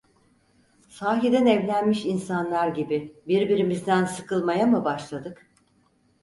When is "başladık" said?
4.85-5.49